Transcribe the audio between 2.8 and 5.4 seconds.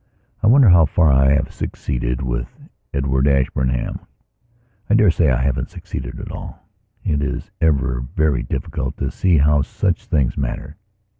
Edward Ashburnham. I dare say I